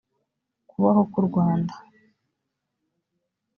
kubaho 0.69 1.01
k’u 1.11 1.21
rwanda 1.27 1.73